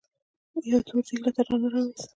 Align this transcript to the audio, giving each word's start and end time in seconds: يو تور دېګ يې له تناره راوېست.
يو 0.69 0.79
تور 0.87 1.01
دېګ 1.07 1.19
يې 1.21 1.21
له 1.23 1.31
تناره 1.35 1.67
راوېست. 1.73 2.09